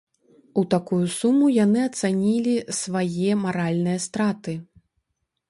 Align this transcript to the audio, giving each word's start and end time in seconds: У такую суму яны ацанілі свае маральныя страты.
У 0.59 0.61
такую 0.73 1.01
суму 1.15 1.49
яны 1.65 1.83
ацанілі 1.89 2.55
свае 2.81 3.29
маральныя 3.45 3.99
страты. 4.09 4.53